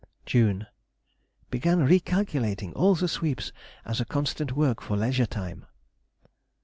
[0.25, 3.51] June.—Began re calculating all the sweeps
[3.85, 5.67] as a constant work for leisure time.